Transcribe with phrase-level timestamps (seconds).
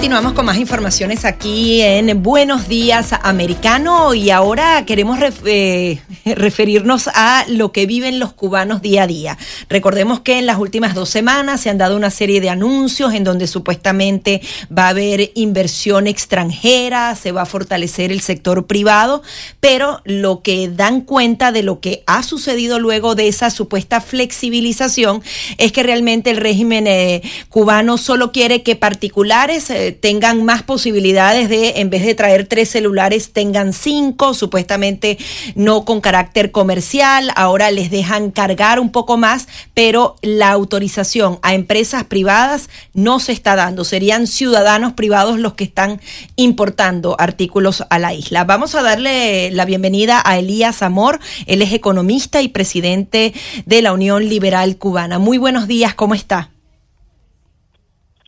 [0.00, 7.44] Continuamos con más informaciones aquí en Buenos Días Americano y ahora queremos eh, referirnos a
[7.48, 9.36] lo que viven los cubanos día a día.
[9.68, 13.24] Recordemos que en las últimas dos semanas se han dado una serie de anuncios en
[13.24, 14.40] donde supuestamente
[14.76, 19.22] va a haber inversión extranjera, se va a fortalecer el sector privado,
[19.60, 25.22] pero lo que dan cuenta de lo que ha sucedido luego de esa supuesta flexibilización
[25.58, 27.20] es que realmente el régimen eh,
[27.50, 32.70] cubano solo quiere que particulares eh, tengan más posibilidades de, en vez de traer tres
[32.70, 35.18] celulares, tengan cinco, supuestamente
[35.54, 41.54] no con carácter comercial, ahora les dejan cargar un poco más, pero la autorización a
[41.54, 46.00] empresas privadas no se está dando, serían ciudadanos privados los que están
[46.36, 48.44] importando artículos a la isla.
[48.44, 53.34] Vamos a darle la bienvenida a Elías Amor, él es economista y presidente
[53.66, 55.18] de la Unión Liberal Cubana.
[55.18, 56.50] Muy buenos días, ¿cómo está?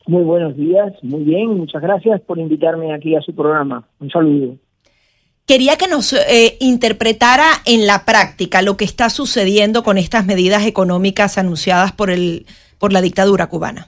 [0.05, 3.87] Muy buenos días, muy bien, muchas gracias por invitarme aquí a su programa.
[3.99, 4.57] Un saludo.
[5.47, 10.65] Quería que nos eh, interpretara en la práctica lo que está sucediendo con estas medidas
[10.65, 12.45] económicas anunciadas por, el,
[12.79, 13.87] por la dictadura cubana.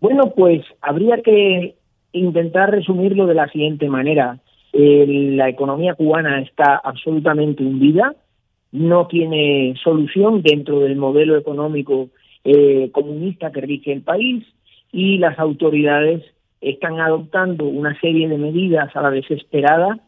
[0.00, 1.76] Bueno, pues habría que
[2.12, 4.38] intentar resumirlo de la siguiente manera.
[4.72, 8.14] la economía cubana está absolutamente hundida,
[8.72, 12.08] no tiene solución dentro del modelo económico
[12.44, 14.44] eh, comunista que rige el país
[14.92, 16.22] y las autoridades
[16.60, 19.98] están adoptando una serie de medidas a la desesperada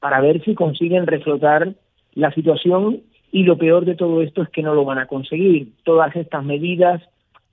[0.00, 1.74] para ver si consiguen reflotar
[2.14, 3.02] la situación
[3.32, 5.68] y lo peor de todo esto es que no lo van a conseguir.
[5.84, 7.02] Todas estas medidas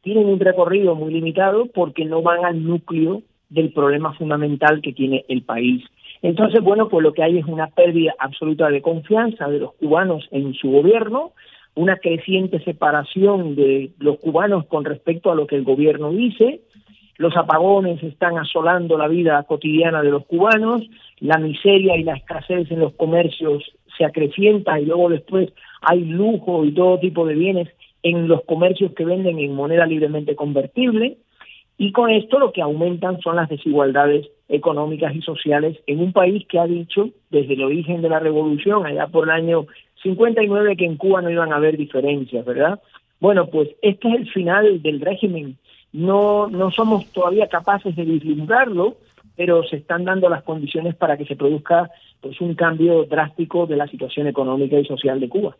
[0.01, 5.25] tienen un recorrido muy limitado porque no van al núcleo del problema fundamental que tiene
[5.27, 5.83] el país.
[6.21, 10.27] Entonces, bueno, pues lo que hay es una pérdida absoluta de confianza de los cubanos
[10.31, 11.33] en su gobierno,
[11.77, 16.61] una creciente separación de los cubanos con respecto a lo que el gobierno dice,
[17.17, 20.81] los apagones están asolando la vida cotidiana de los cubanos,
[21.19, 23.63] la miseria y la escasez en los comercios
[23.95, 27.67] se acrecienta y luego después hay lujo y todo tipo de bienes
[28.01, 31.17] en los comercios que venden en moneda libremente convertible.
[31.77, 36.43] Y con esto lo que aumentan son las desigualdades económicas y sociales en un país
[36.47, 39.67] que ha dicho desde el origen de la revolución, allá por el año
[40.03, 42.79] 59 que en Cuba no iban a haber diferencias, ¿verdad?
[43.19, 45.57] Bueno, pues este es el final del régimen.
[45.93, 48.97] No, no somos todavía capaces de vislumbrarlo,
[49.35, 51.89] pero se están dando las condiciones para que se produzca
[52.21, 55.55] pues un cambio drástico de la situación económica y social de Cuba.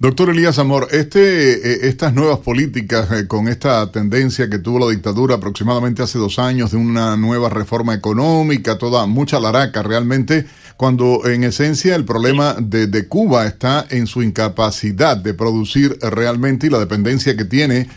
[0.00, 4.90] Doctor Elías Amor, este, eh, estas nuevas políticas eh, con esta tendencia que tuvo la
[4.90, 10.46] dictadura aproximadamente hace dos años de una nueva reforma económica, toda mucha laraca realmente,
[10.76, 16.66] cuando en esencia el problema de, de Cuba está en su incapacidad de producir realmente
[16.66, 17.88] y la dependencia que tiene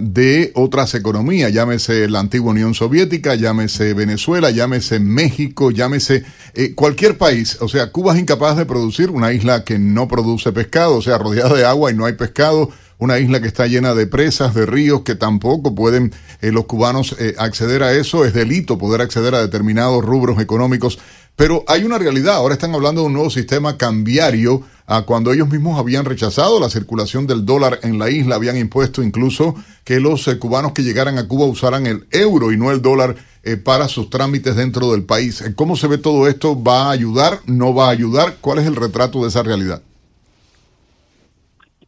[0.00, 7.18] de otras economías, llámese la antigua Unión Soviética, llámese Venezuela, llámese México, llámese eh, cualquier
[7.18, 7.58] país.
[7.60, 11.18] O sea, Cuba es incapaz de producir una isla que no produce pescado, o sea,
[11.18, 14.64] rodeada de agua y no hay pescado una isla que está llena de presas, de
[14.64, 18.24] ríos, que tampoco pueden eh, los cubanos eh, acceder a eso.
[18.24, 20.98] Es delito poder acceder a determinados rubros económicos.
[21.40, 25.48] Pero hay una realidad, ahora están hablando de un nuevo sistema cambiario a cuando ellos
[25.48, 30.28] mismos habían rechazado la circulación del dólar en la isla, habían impuesto incluso que los
[30.28, 33.88] eh, cubanos que llegaran a Cuba usaran el euro y no el dólar eh, para
[33.88, 35.40] sus trámites dentro del país.
[35.40, 36.62] Eh, ¿Cómo se ve todo esto?
[36.62, 37.38] ¿Va a ayudar?
[37.46, 38.34] ¿No va a ayudar?
[38.42, 39.80] ¿Cuál es el retrato de esa realidad?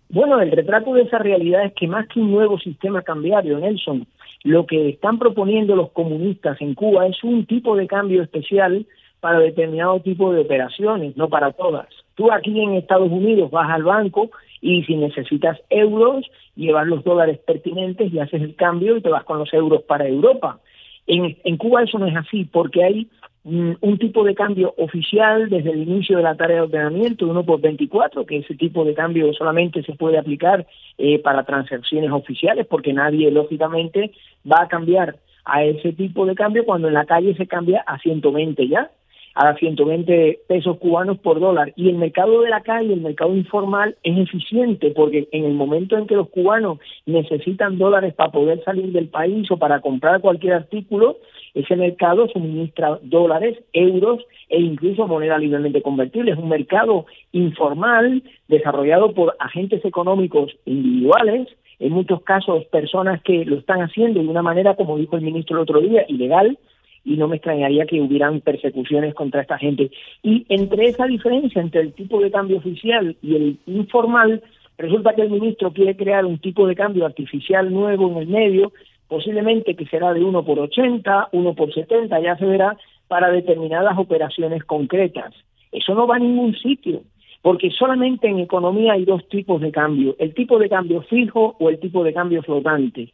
[0.08, 4.06] Bueno, el retrato de esa realidad es que más que un nuevo sistema cambiario, Nelson,
[4.44, 8.86] lo que están proponiendo los comunistas en Cuba es un tipo de cambio especial
[9.22, 11.86] para determinado tipo de operaciones, no para todas.
[12.16, 17.38] Tú aquí en Estados Unidos vas al banco y si necesitas euros, llevas los dólares
[17.38, 20.58] pertinentes y haces el cambio y te vas con los euros para Europa.
[21.06, 23.08] En, Cuba eso no es así porque hay
[23.44, 27.44] mm, un tipo de cambio oficial desde el inicio de la tarea de ordenamiento, uno
[27.44, 30.66] por 24, que ese tipo de cambio solamente se puede aplicar
[30.98, 34.10] eh, para transacciones oficiales porque nadie, lógicamente,
[34.44, 35.14] va a cambiar
[35.44, 38.90] a ese tipo de cambio cuando en la calle se cambia a 120 ya
[39.34, 41.72] a 120 pesos cubanos por dólar.
[41.76, 45.96] Y el mercado de la calle, el mercado informal, es eficiente porque en el momento
[45.96, 50.54] en que los cubanos necesitan dólares para poder salir del país o para comprar cualquier
[50.54, 51.18] artículo,
[51.54, 56.32] ese mercado suministra dólares, euros e incluso moneda libremente convertible.
[56.32, 63.56] Es un mercado informal desarrollado por agentes económicos individuales en muchos casos personas que lo
[63.56, 66.56] están haciendo de una manera, como dijo el ministro el otro día, ilegal,
[67.04, 69.90] y no me extrañaría que hubieran persecuciones contra esta gente.
[70.22, 74.42] Y entre esa diferencia entre el tipo de cambio oficial y el informal,
[74.78, 78.72] resulta que el ministro quiere crear un tipo de cambio artificial nuevo en el medio,
[79.08, 82.76] posiblemente que será de 1 por 80, 1 por 70, ya se verá,
[83.08, 85.34] para determinadas operaciones concretas.
[85.70, 87.02] Eso no va a ningún sitio,
[87.42, 91.68] porque solamente en economía hay dos tipos de cambio, el tipo de cambio fijo o
[91.68, 93.12] el tipo de cambio flotante.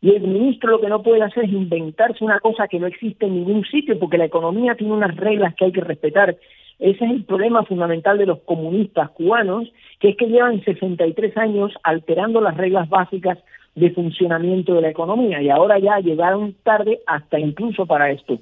[0.00, 3.26] Y el ministro lo que no puede hacer es inventarse una cosa que no existe
[3.26, 6.36] en ningún sitio, porque la economía tiene unas reglas que hay que respetar.
[6.78, 9.68] Ese es el problema fundamental de los comunistas cubanos,
[9.98, 13.38] que es que llevan 63 años alterando las reglas básicas
[13.74, 18.38] de funcionamiento de la economía y ahora ya llegaron tarde hasta incluso para esto.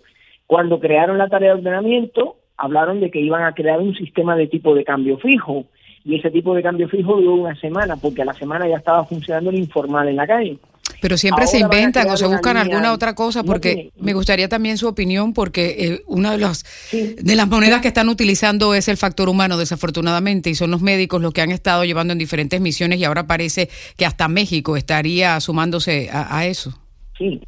[0.46, 4.46] Cuando crearon la tarea de ordenamiento, hablaron de que iban a crear un sistema de
[4.46, 5.64] tipo de cambio fijo
[6.04, 9.04] y ese tipo de cambio fijo duró una semana porque a la semana ya estaba
[9.04, 10.58] funcionando el informal en la calle.
[11.00, 14.88] Pero siempre se inventan o se buscan alguna otra cosa, porque me gustaría también su
[14.88, 19.28] opinión, porque eh, una de las, de las monedas que están utilizando es el factor
[19.28, 23.04] humano, desafortunadamente, y son los médicos los que han estado llevando en diferentes misiones y
[23.04, 26.72] ahora parece que hasta México estaría sumándose a, a eso.
[27.18, 27.40] Sí.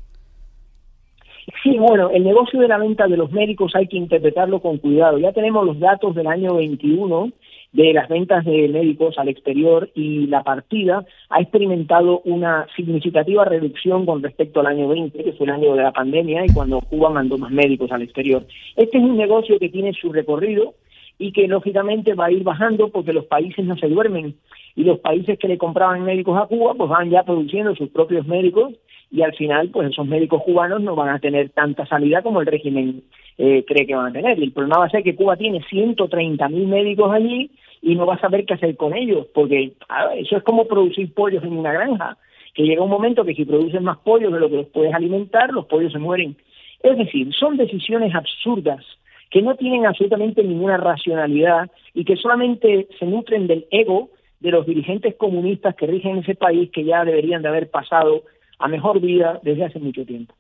[1.63, 5.19] Sí, bueno, el negocio de la venta de los médicos hay que interpretarlo con cuidado.
[5.19, 7.33] Ya tenemos los datos del año 21
[7.73, 14.07] de las ventas de médicos al exterior y la partida ha experimentado una significativa reducción
[14.07, 17.11] con respecto al año 20, que fue el año de la pandemia y cuando Cuba
[17.11, 18.47] mandó más médicos al exterior.
[18.77, 20.75] Este es un negocio que tiene su recorrido
[21.19, 24.37] y que lógicamente va a ir bajando porque los países no se duermen
[24.77, 28.27] y los países que le compraban médicos a Cuba pues van ya produciendo sus propios
[28.27, 28.75] médicos
[29.11, 32.47] y al final pues esos médicos cubanos no van a tener tanta salida como el
[32.47, 33.03] régimen
[33.39, 34.39] eh, cree que van a tener.
[34.39, 37.51] Y el problema va a ser que Cuba tiene 130 mil médicos allí
[37.81, 39.73] y no va a saber qué hacer con ellos, porque
[40.17, 42.19] eso es como producir pollos en una granja,
[42.55, 45.53] que llega un momento que si produces más pollos de lo que los puedes alimentar,
[45.53, 46.37] los pollos se mueren.
[46.83, 48.85] Es decir, son decisiones absurdas
[49.31, 54.67] que no tienen absolutamente ninguna racionalidad y que solamente se nutren del ego de los
[54.67, 58.23] dirigentes comunistas que rigen ese país que ya deberían de haber pasado
[58.59, 60.35] a mejor vida desde hace mucho tiempo.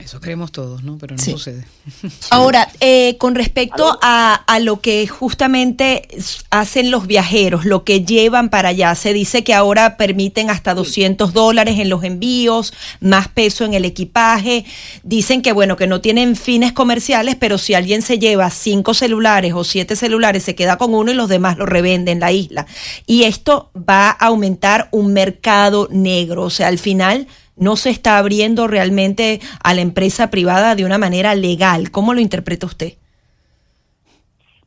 [0.00, 0.96] Eso creemos todos, ¿no?
[0.96, 1.64] Pero no sucede.
[2.30, 6.08] Ahora, eh, con respecto a, a, lo que justamente
[6.48, 11.34] hacen los viajeros, lo que llevan para allá, se dice que ahora permiten hasta 200
[11.34, 14.64] dólares en los envíos, más peso en el equipaje.
[15.02, 19.52] Dicen que, bueno, que no tienen fines comerciales, pero si alguien se lleva cinco celulares
[19.52, 22.66] o siete celulares, se queda con uno y los demás lo revenden en la isla.
[23.06, 26.44] Y esto va a aumentar un mercado negro.
[26.44, 27.26] O sea, al final
[27.60, 31.90] no se está abriendo realmente a la empresa privada de una manera legal.
[31.92, 32.94] ¿Cómo lo interpreta usted?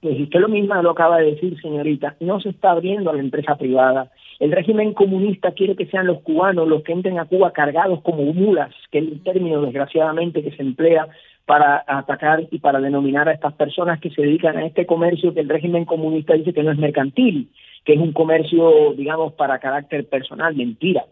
[0.01, 3.21] Pues usted lo mismo lo acaba de decir, señorita, no se está abriendo a la
[3.21, 4.11] empresa privada.
[4.39, 8.23] El régimen comunista quiere que sean los cubanos los que entren a Cuba cargados como
[8.33, 11.07] mulas, que es el término desgraciadamente que se emplea
[11.45, 15.41] para atacar y para denominar a estas personas que se dedican a este comercio que
[15.41, 17.49] el régimen comunista dice que no es mercantil,
[17.85, 21.05] que es un comercio, digamos, para carácter personal, mentira.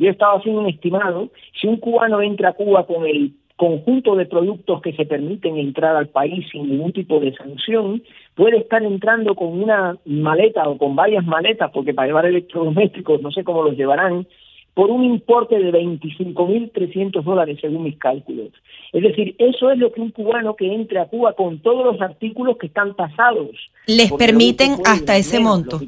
[0.00, 1.28] Yo he estado haciendo un estimado,
[1.60, 5.94] si un cubano entra a Cuba con el conjunto de productos que se permiten entrar
[5.94, 8.02] al país sin ningún tipo de sanción,
[8.34, 13.30] puede estar entrando con una maleta o con varias maletas, porque para llevar electrodomésticos no
[13.30, 14.26] sé cómo los llevarán,
[14.72, 18.48] por un importe de 25.300 dólares según mis cálculos.
[18.94, 22.00] Es decir, eso es lo que un cubano que entre a Cuba con todos los
[22.00, 23.50] artículos que están tasados.
[23.86, 25.78] Les permiten hasta ese monto.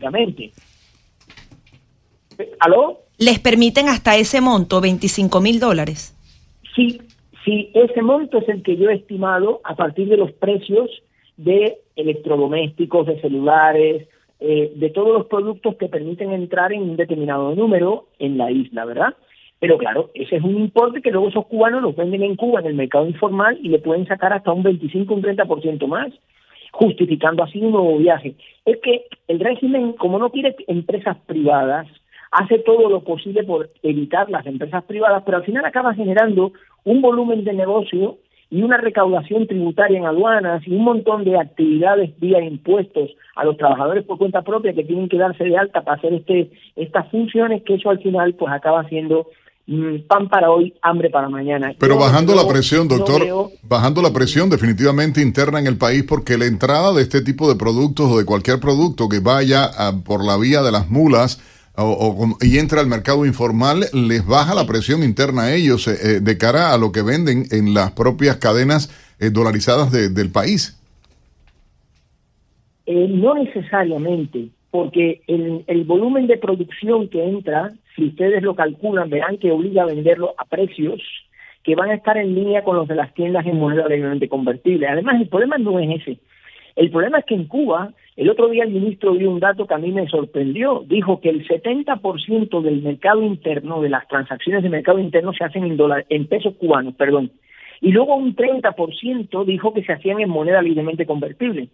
[2.60, 2.98] ¿Aló?
[3.22, 6.16] Les permiten hasta ese monto, 25 mil dólares.
[6.74, 7.00] Sí,
[7.44, 10.90] sí, ese monto es el que yo he estimado a partir de los precios
[11.36, 14.08] de electrodomésticos, de celulares,
[14.40, 18.84] eh, de todos los productos que permiten entrar en un determinado número en la isla,
[18.84, 19.14] ¿verdad?
[19.60, 22.66] Pero claro, ese es un importe que luego esos cubanos los venden en Cuba en
[22.66, 26.12] el mercado informal y le pueden sacar hasta un 25, un 30% más,
[26.72, 28.34] justificando así un nuevo viaje.
[28.64, 31.86] Es que el régimen, como no quiere empresas privadas,
[32.32, 36.52] hace todo lo posible por evitar las empresas privadas, pero al final acaba generando
[36.84, 38.16] un volumen de negocio
[38.50, 43.56] y una recaudación tributaria en aduanas y un montón de actividades vía impuestos a los
[43.56, 47.62] trabajadores por cuenta propia que tienen que darse de alta para hacer este estas funciones
[47.64, 49.26] que eso al final pues acaba siendo
[49.66, 51.74] mm, pan para hoy, hambre para mañana.
[51.78, 53.22] Pero bajando la presión, doctor,
[53.62, 57.56] bajando la presión definitivamente interna en el país porque la entrada de este tipo de
[57.56, 59.70] productos o de cualquier producto que vaya
[60.04, 61.40] por la vía de las mulas
[61.76, 66.20] o, y entra al mercado informal, les baja la presión interna a ellos eh, eh,
[66.20, 70.78] de cara a lo que venden en las propias cadenas eh, dolarizadas del país.
[72.86, 79.38] no necesariamente, porque el, el volumen de producción que entra, si ustedes lo calculan, verán
[79.38, 81.00] que obliga a venderlo a precios
[81.62, 84.88] que van a estar en línea con los de las tiendas en moneda legalmente convertible.
[84.88, 86.18] Además, el problema no es ese.
[86.76, 89.74] El problema es que en Cuba, el otro día el ministro dio un dato que
[89.74, 90.84] a mí me sorprendió.
[90.86, 95.64] Dijo que el 70% del mercado interno, de las transacciones de mercado interno, se hacen
[95.64, 97.30] en, dólares, en pesos cubanos, perdón.
[97.80, 101.68] Y luego un 30% dijo que se hacían en moneda libremente convertible.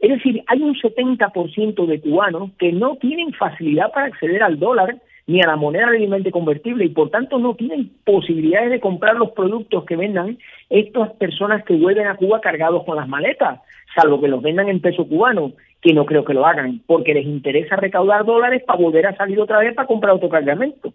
[0.00, 4.96] Es decir, hay un 70% de cubanos que no tienen facilidad para acceder al dólar
[5.26, 9.30] ni a la moneda libremente convertible y por tanto no tienen posibilidades de comprar los
[9.30, 10.38] productos que vendan
[10.68, 13.60] estas personas que vuelven a Cuba cargados con las maletas,
[13.94, 17.26] salvo que los vendan en peso cubano, que no creo que lo hagan, porque les
[17.26, 20.92] interesa recaudar dólares para volver a salir otra vez para comprar otro cargamento.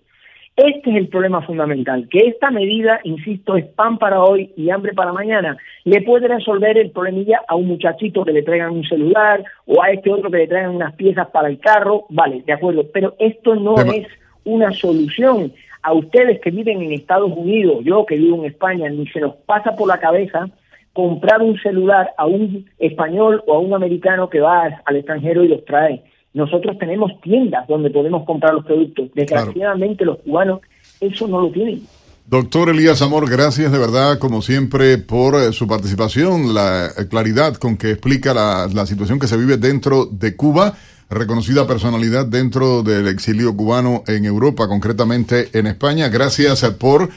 [0.59, 4.93] Este es el problema fundamental, que esta medida, insisto, es pan para hoy y hambre
[4.93, 5.55] para mañana.
[5.85, 9.91] Le puede resolver el problemilla a un muchachito que le traigan un celular o a
[9.91, 13.55] este otro que le traigan unas piezas para el carro, vale, de acuerdo, pero esto
[13.55, 14.05] no es
[14.43, 15.53] una solución.
[15.81, 19.35] A ustedes que viven en Estados Unidos, yo que vivo en España, ni se nos
[19.45, 20.49] pasa por la cabeza
[20.91, 25.47] comprar un celular a un español o a un americano que va al extranjero y
[25.47, 26.03] los trae.
[26.33, 29.09] Nosotros tenemos tiendas donde podemos comprar los productos.
[29.13, 30.62] Desgraciadamente los cubanos
[31.00, 31.81] eso no lo tienen.
[32.29, 37.55] Doctor Elías Amor, gracias de verdad, como siempre, por eh, su participación, la eh, claridad
[37.55, 40.75] con que explica la, la situación que se vive dentro de Cuba
[41.09, 46.07] reconocida personalidad dentro del exilio cubano en Europa, concretamente en España.
[46.09, 47.09] Gracias eh, por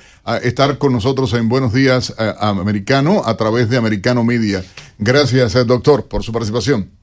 [0.43, 4.65] estar con nosotros en Buenos Días Americano a través de Americano Media.
[4.99, 7.02] Gracias, doctor, por su participación.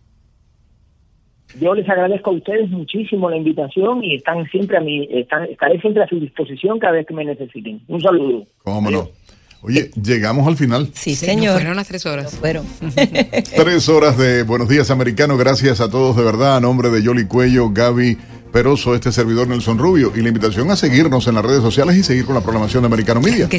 [1.59, 5.79] Yo les agradezco a ustedes muchísimo la invitación y están siempre a mi, están, estaré
[5.81, 7.81] siempre a su disposición cada vez que me necesiten.
[7.87, 8.45] Un saludo.
[8.63, 9.09] ¿Cómo no?
[9.61, 10.89] Oye, llegamos al final.
[10.93, 11.55] Sí, señor.
[11.55, 12.37] fueron las tres horas.
[12.37, 12.65] fueron.
[13.55, 15.37] tres horas de Buenos Días Americano.
[15.37, 16.57] Gracias a todos de verdad.
[16.57, 18.17] A nombre de Yoli Cuello, Gaby
[18.53, 20.13] Peroso, este servidor Nelson Rubio.
[20.15, 22.87] Y la invitación a seguirnos en las redes sociales y seguir con la programación de
[22.87, 23.49] Americano Media.